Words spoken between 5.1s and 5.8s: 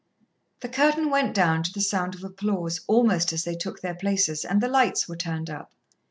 turned up.